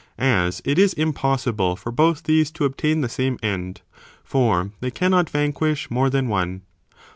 [0.17, 3.83] as it is impossible for both these to obtain the same end,
[4.23, 6.63] for they cannot vanquish more than one.